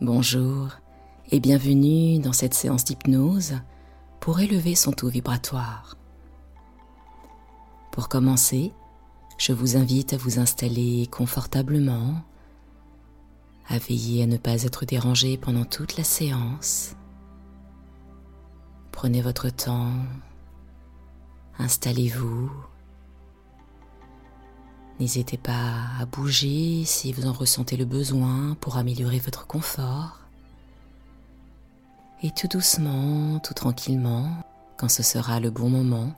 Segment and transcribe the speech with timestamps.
[0.00, 0.68] Bonjour
[1.32, 3.54] et bienvenue dans cette séance d'hypnose
[4.20, 5.96] pour élever son taux vibratoire.
[7.90, 8.72] Pour commencer,
[9.38, 12.22] je vous invite à vous installer confortablement,
[13.66, 16.94] à veiller à ne pas être dérangé pendant toute la séance.
[18.92, 19.90] Prenez votre temps,
[21.58, 22.52] installez-vous.
[25.00, 30.18] N'hésitez pas à bouger si vous en ressentez le besoin pour améliorer votre confort.
[32.24, 34.28] Et tout doucement, tout tranquillement,
[34.76, 36.12] quand ce sera le bon moment,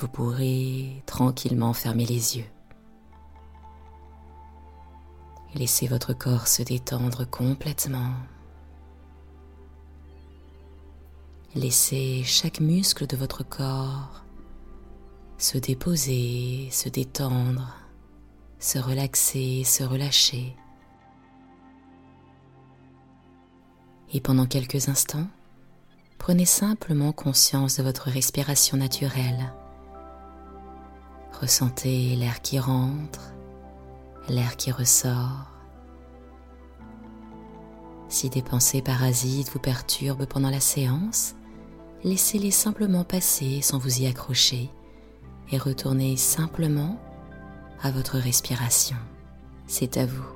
[0.00, 2.46] vous pourrez tranquillement fermer les yeux.
[5.54, 8.14] Laissez votre corps se détendre complètement.
[11.54, 14.25] Laissez chaque muscle de votre corps
[15.38, 17.74] se déposer, se détendre,
[18.58, 20.56] se relaxer, se relâcher.
[24.12, 25.26] Et pendant quelques instants,
[26.18, 29.52] prenez simplement conscience de votre respiration naturelle.
[31.40, 33.32] Ressentez l'air qui rentre,
[34.30, 35.50] l'air qui ressort.
[38.08, 41.34] Si des pensées parasites vous perturbent pendant la séance,
[42.04, 44.70] laissez-les simplement passer sans vous y accrocher
[45.50, 46.98] et retournez simplement
[47.82, 48.96] à votre respiration.
[49.66, 50.35] C'est à vous.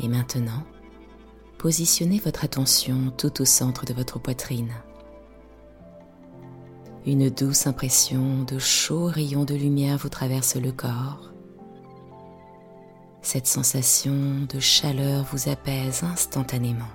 [0.00, 0.64] Et maintenant,
[1.58, 4.72] positionnez votre attention tout au centre de votre poitrine.
[7.06, 11.30] Une douce impression de chauds rayons de lumière vous traverse le corps.
[13.20, 16.90] Cette sensation de chaleur vous apaise instantanément.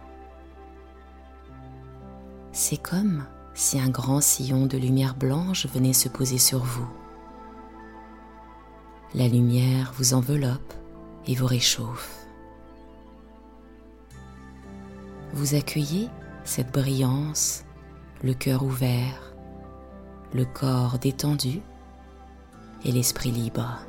[2.52, 6.88] C'est comme si un grand sillon de lumière blanche venait se poser sur vous.
[9.14, 10.74] La lumière vous enveloppe
[11.26, 12.29] et vous réchauffe.
[15.34, 16.10] Vous accueillez
[16.44, 17.64] cette brillance,
[18.24, 19.34] le cœur ouvert,
[20.34, 21.62] le corps détendu
[22.86, 23.80] et l'esprit libre.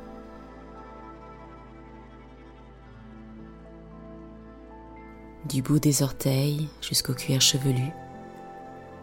[5.49, 7.91] Du bout des orteils jusqu'au cuir chevelu,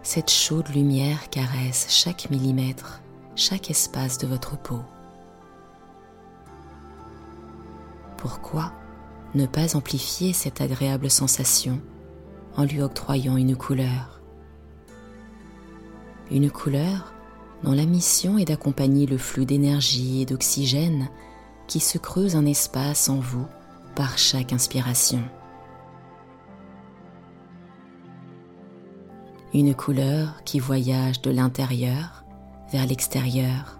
[0.03, 3.03] cette chaude lumière caresse chaque millimètre,
[3.35, 4.81] chaque espace de votre peau.
[8.17, 8.73] Pourquoi
[9.35, 11.81] ne pas amplifier cette agréable sensation
[12.57, 14.21] en lui octroyant une couleur.
[16.31, 17.13] Une couleur
[17.63, 21.09] dont la mission est d'accompagner le flux d'énergie et d'oxygène
[21.67, 23.47] qui se creuse un espace en vous
[23.95, 25.23] par chaque inspiration.
[29.55, 32.25] Une couleur qui voyage de l'intérieur
[32.71, 33.79] vers l'extérieur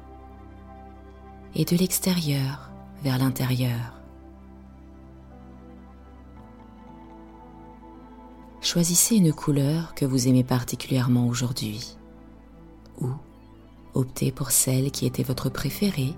[1.55, 2.71] et de l'extérieur
[3.03, 3.98] vers l'intérieur.
[8.69, 11.97] Choisissez une couleur que vous aimez particulièrement aujourd'hui.
[13.01, 13.09] Ou
[13.95, 16.15] optez pour celle qui était votre préférée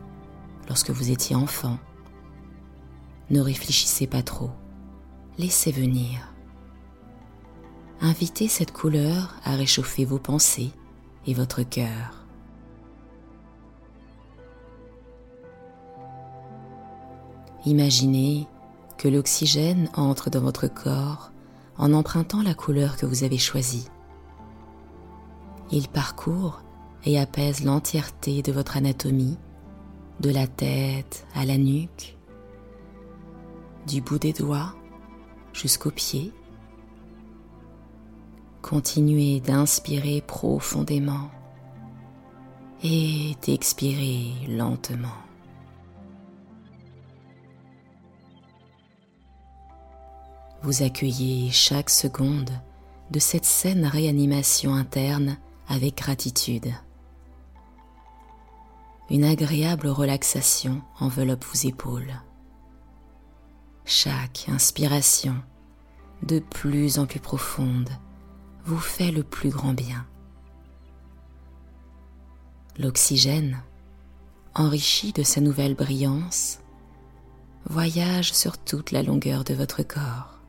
[0.66, 1.78] lorsque vous étiez enfant.
[3.30, 4.50] Ne réfléchissez pas trop,
[5.38, 6.34] laissez venir.
[8.00, 10.72] Invitez cette couleur à réchauffer vos pensées
[11.28, 12.26] et votre cœur.
[17.64, 18.48] Imaginez
[18.98, 21.30] que l'oxygène entre dans votre corps
[21.80, 23.88] en empruntant la couleur que vous avez choisie.
[25.72, 26.62] Il parcourt
[27.04, 29.38] et apaise l'entièreté de votre anatomie,
[30.20, 32.18] de la tête à la nuque,
[33.86, 34.74] du bout des doigts
[35.54, 36.34] jusqu'aux pieds.
[38.60, 41.30] Continuez d'inspirer profondément
[42.84, 45.29] et d'expirer lentement.
[50.62, 52.50] Vous accueillez chaque seconde
[53.10, 56.70] de cette saine réanimation interne avec gratitude.
[59.08, 62.12] Une agréable relaxation enveloppe vos épaules.
[63.86, 65.34] Chaque inspiration,
[66.22, 67.88] de plus en plus profonde,
[68.66, 70.06] vous fait le plus grand bien.
[72.78, 73.62] L'oxygène,
[74.54, 76.58] enrichi de sa nouvelle brillance,
[77.64, 80.39] voyage sur toute la longueur de votre corps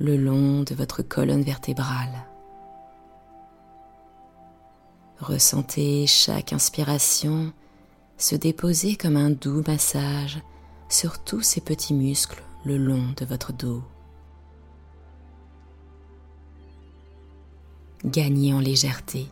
[0.00, 2.26] le long de votre colonne vertébrale.
[5.18, 7.52] Ressentez chaque inspiration
[8.16, 10.40] se déposer comme un doux massage
[10.88, 13.82] sur tous ces petits muscles le long de votre dos.
[18.06, 19.26] Gagnez en légèreté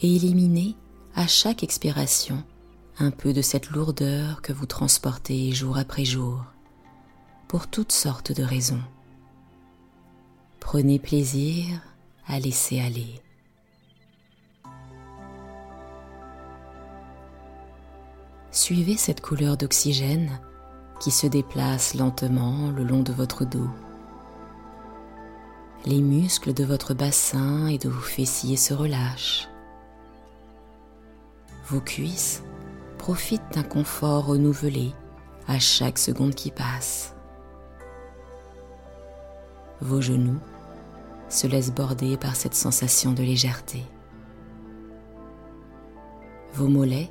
[0.00, 0.74] et éliminez
[1.14, 2.42] à chaque expiration
[2.98, 6.42] un peu de cette lourdeur que vous transportez jour après jour
[7.48, 8.80] pour toutes sortes de raisons.
[10.66, 11.80] Prenez plaisir
[12.26, 13.22] à laisser aller.
[18.50, 20.40] Suivez cette couleur d'oxygène
[20.98, 23.70] qui se déplace lentement le long de votre dos.
[25.84, 29.48] Les muscles de votre bassin et de vos fessiers se relâchent.
[31.68, 32.42] Vos cuisses
[32.98, 34.92] profitent d'un confort renouvelé
[35.46, 37.14] à chaque seconde qui passe.
[39.80, 40.40] Vos genoux
[41.28, 43.82] se laissent border par cette sensation de légèreté.
[46.54, 47.10] Vos mollets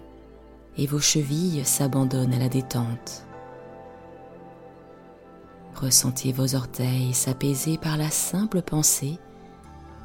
[0.78, 3.26] et vos chevilles s'abandonnent à la détente.
[5.76, 9.20] Ressentez vos orteils s'apaiser par la simple pensée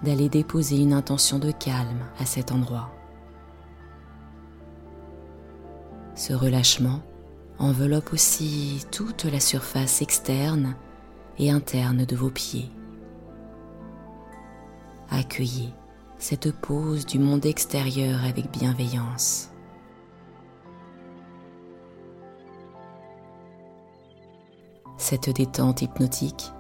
[0.03, 2.91] d'aller déposer une intention de calme à cet endroit.
[6.15, 7.01] Ce relâchement
[7.59, 10.75] enveloppe aussi toute la surface externe
[11.39, 12.71] et interne de vos pieds.
[15.11, 15.75] Accueillez
[16.19, 19.51] cette pause du monde extérieur avec bienveillance.
[24.99, 26.53] Cette détente hypnotique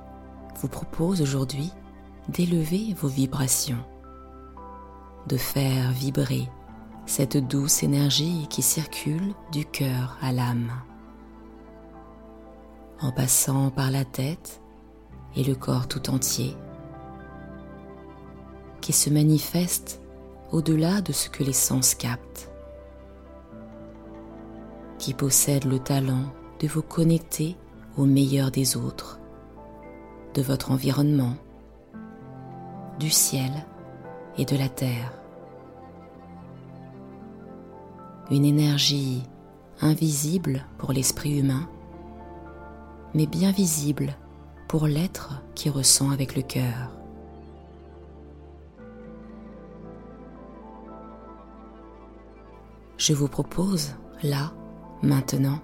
[0.60, 1.70] vous propose aujourd'hui
[2.28, 3.84] d'élever vos vibrations,
[5.28, 6.48] de faire vibrer
[7.06, 10.72] cette douce énergie qui circule du cœur à l'âme,
[13.00, 14.60] en passant par la tête
[15.36, 16.56] et le corps tout entier,
[18.80, 20.00] qui se manifeste
[20.52, 22.50] au-delà de ce que les sens captent,
[24.98, 27.56] qui possède le talent de vous connecter
[27.96, 29.20] au meilleur des autres,
[30.34, 31.34] de votre environnement,
[32.98, 33.50] du ciel
[34.36, 35.12] et de la terre.
[38.30, 39.22] Une énergie
[39.80, 41.68] invisible pour l'esprit humain,
[43.14, 44.14] mais bien visible
[44.68, 46.99] pour l'être qui ressent avec le cœur.
[53.00, 54.52] Je vous propose, là,
[55.02, 55.58] maintenant,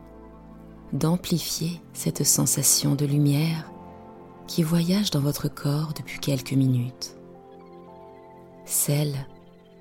[0.94, 3.70] d'amplifier cette sensation de lumière
[4.46, 7.14] qui voyage dans votre corps depuis quelques minutes.
[8.64, 9.14] Celle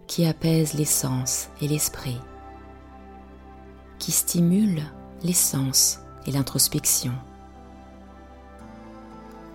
[0.06, 2.18] qui apaise les sens et l'esprit,
[4.00, 4.84] qui stimule
[5.24, 7.14] les sens et l'introspection.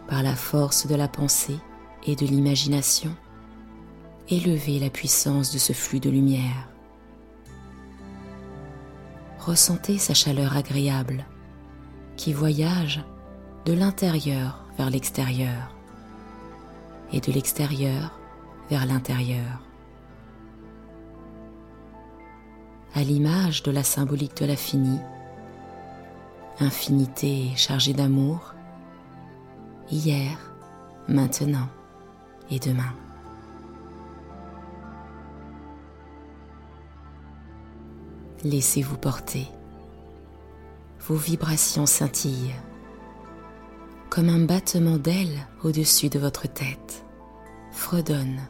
[0.09, 1.59] Par la force de la pensée
[2.07, 3.15] et de l'imagination,
[4.31, 6.70] élevez la puissance de ce flux de lumière.
[9.41, 11.25] Ressentez sa chaleur agréable
[12.17, 13.03] qui voyage
[13.65, 15.75] de l'intérieur vers l'extérieur
[17.11, 18.21] et de l'extérieur
[18.69, 19.63] vers l'intérieur.
[22.95, 24.99] À l'image de la symbolique de l'infini,
[26.61, 28.55] infinité chargée d'amour,
[29.91, 30.37] hier,
[31.09, 31.69] maintenant
[32.51, 32.93] et demain.
[38.43, 39.47] Laissez-vous porter.
[41.01, 42.55] Vos vibrations scintillent
[44.09, 47.05] comme un battement d'ailes au-dessus de votre tête,
[47.71, 48.41] fredonne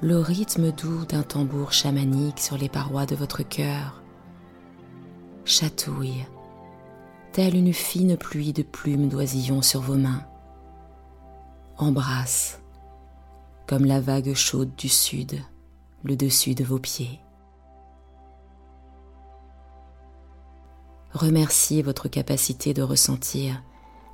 [0.00, 4.02] le rythme doux d'un tambour chamanique sur les parois de votre cœur,
[5.44, 6.26] chatouille
[7.32, 10.24] telle une fine pluie de plumes d'oisillons sur vos mains,
[11.76, 12.60] embrasse
[13.66, 15.40] comme la vague chaude du sud
[16.04, 17.20] le dessus de vos pieds.
[21.12, 23.62] Remerciez votre capacité de ressentir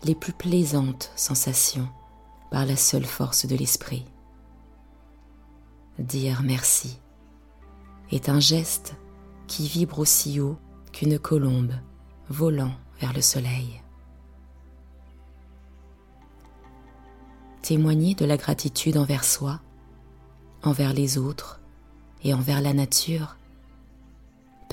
[0.05, 1.89] les plus plaisantes sensations
[2.51, 4.05] par la seule force de l'esprit.
[5.99, 6.99] Dire merci
[8.11, 8.95] est un geste
[9.47, 10.57] qui vibre aussi haut
[10.93, 11.73] qu'une colombe
[12.29, 13.81] volant vers le soleil.
[17.63, 19.61] Témoigner de la gratitude envers soi,
[20.63, 21.61] envers les autres
[22.23, 23.37] et envers la nature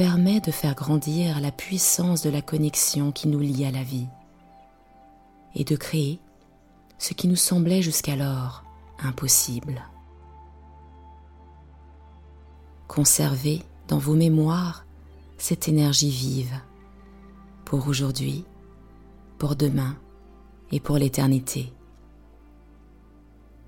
[0.01, 4.07] permet de faire grandir la puissance de la connexion qui nous lie à la vie
[5.53, 6.19] et de créer
[6.97, 8.63] ce qui nous semblait jusqu'alors
[8.97, 9.83] impossible.
[12.87, 14.87] Conservez dans vos mémoires
[15.37, 16.59] cette énergie vive
[17.63, 18.43] pour aujourd'hui,
[19.37, 19.95] pour demain
[20.71, 21.71] et pour l'éternité.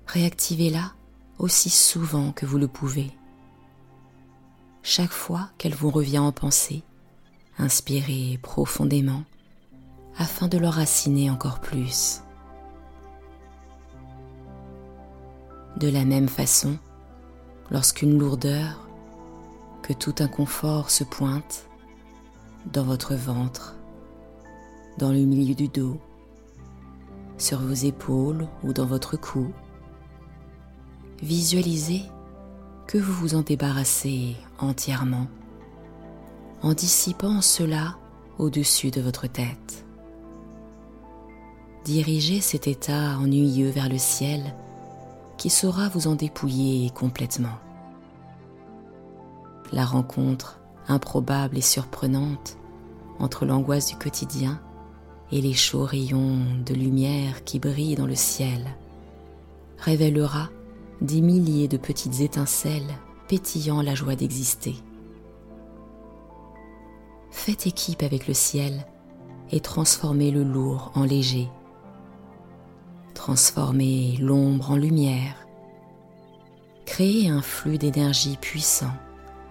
[0.08, 0.94] réactivez-la
[1.38, 3.12] aussi souvent que vous le pouvez.
[4.86, 6.82] Chaque fois qu'elle vous revient en pensée,
[7.58, 9.22] inspirez profondément
[10.18, 12.20] afin de l'enraciner encore plus.
[15.78, 16.76] De la même façon,
[17.70, 18.86] lorsqu'une lourdeur,
[19.82, 21.66] que tout inconfort se pointe
[22.70, 23.76] dans votre ventre,
[24.98, 25.98] dans le milieu du dos,
[27.38, 29.50] sur vos épaules ou dans votre cou,
[31.22, 32.02] visualisez
[32.86, 35.26] que vous vous en débarrassez entièrement
[36.62, 37.96] en dissipant cela
[38.38, 39.84] au-dessus de votre tête.
[41.84, 44.54] Dirigez cet état ennuyeux vers le ciel
[45.36, 47.58] qui saura vous en dépouiller complètement.
[49.72, 52.56] La rencontre improbable et surprenante
[53.18, 54.60] entre l'angoisse du quotidien
[55.32, 58.64] et les chauds rayons de lumière qui brillent dans le ciel
[59.78, 60.48] révélera
[61.00, 62.94] des milliers de petites étincelles
[63.28, 64.76] pétillant la joie d'exister.
[67.30, 68.86] Faites équipe avec le ciel
[69.50, 71.48] et transformez le lourd en léger.
[73.14, 75.46] Transformez l'ombre en lumière.
[76.86, 78.92] Créez un flux d'énergie puissant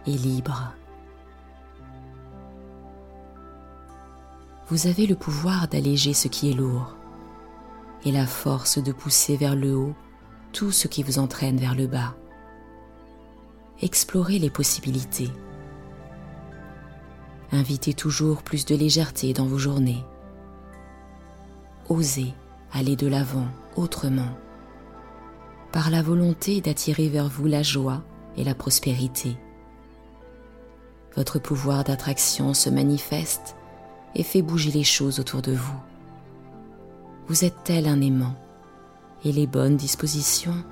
[0.06, 0.74] et libre.
[4.70, 6.96] Vous avez le pouvoir d'alléger ce qui est lourd
[8.06, 9.96] et la force de pousser vers le haut
[10.54, 12.16] tout ce qui vous entraîne vers le bas.
[13.82, 15.30] Explorez les possibilités.
[17.52, 20.04] Invitez toujours plus de légèreté dans vos journées.
[21.90, 22.34] Osez
[22.72, 24.38] aller de l'avant autrement,
[25.72, 28.04] par la volonté d'attirer vers vous la joie
[28.38, 29.36] et la prospérité.
[31.16, 33.56] Votre pouvoir d'attraction se manifeste
[34.16, 35.80] et fait bouger les choses autour de vous.
[37.28, 38.36] Vous êtes tel un aimant
[39.26, 40.64] et les bonnes dispositions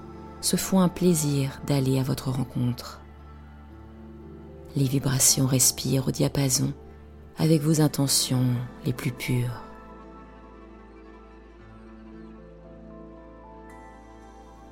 [0.41, 3.01] se font un plaisir d'aller à votre rencontre.
[4.75, 6.73] Les vibrations respirent au diapason
[7.37, 8.45] avec vos intentions
[8.85, 9.61] les plus pures.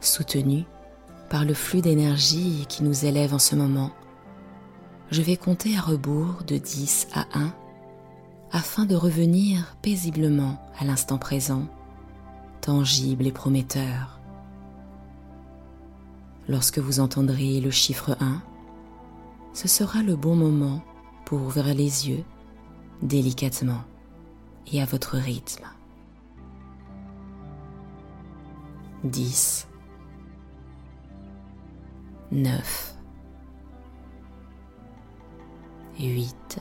[0.02, 0.64] Soutenu
[1.30, 3.92] par le flux d'énergie qui nous élève en ce moment,
[5.12, 7.54] je vais compter à rebours de 10 à 1
[8.52, 11.66] afin de revenir paisiblement à l'instant présent
[12.70, 14.20] tangible et prometteur.
[16.48, 18.44] Lorsque vous entendrez le chiffre 1,
[19.54, 20.84] ce sera le bon moment
[21.26, 22.24] pour ouvrir les yeux
[23.02, 23.82] délicatement
[24.72, 25.66] et à votre rythme.
[29.04, 29.68] 10
[32.32, 32.96] 9
[35.98, 36.60] 8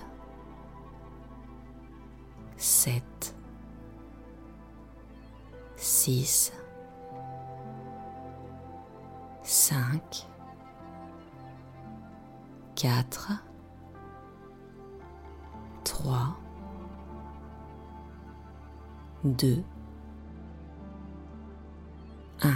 [2.57, 3.03] 7
[6.09, 6.53] 6,
[9.43, 10.27] 5,
[12.77, 13.33] 4,
[15.85, 16.41] 3,
[19.25, 19.63] 2,
[22.41, 22.53] 1.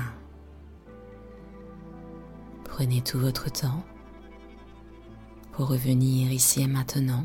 [2.65, 3.85] Prenez tout votre temps
[5.53, 7.25] pour revenir ici et maintenant.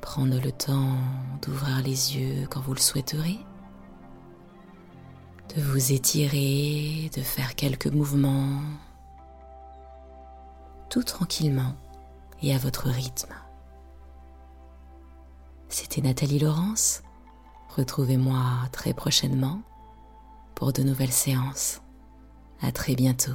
[0.00, 0.96] Prendre le temps
[1.42, 3.38] d'ouvrir les yeux quand vous le souhaiterez
[5.56, 8.62] de vous étirer, de faire quelques mouvements,
[10.88, 11.74] tout tranquillement
[12.42, 13.34] et à votre rythme.
[15.68, 17.02] C'était Nathalie Laurence.
[17.76, 18.42] Retrouvez-moi
[18.72, 19.62] très prochainement
[20.54, 21.80] pour de nouvelles séances.
[22.60, 23.32] À très bientôt.